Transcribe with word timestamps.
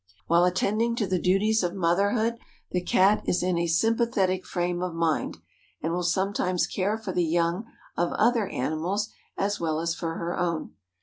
While 0.25 0.45
attending 0.45 0.95
to 0.95 1.05
the 1.05 1.19
duties 1.19 1.61
of 1.61 1.75
motherhood 1.75 2.39
the 2.71 2.81
Cat 2.81 3.21
is 3.27 3.43
in 3.43 3.59
a 3.59 3.67
sympathetic 3.67 4.47
frame 4.47 4.81
of 4.81 4.95
mind 4.95 5.37
and 5.79 5.93
will 5.93 6.01
sometimes 6.01 6.65
care 6.65 6.97
for 6.97 7.11
the 7.11 7.23
young 7.23 7.67
of 7.95 8.11
other 8.13 8.47
animals 8.47 9.09
as 9.37 9.59
well 9.59 9.79
as 9.79 9.93
for 9.93 10.15
her 10.15 10.35
own. 10.35 10.73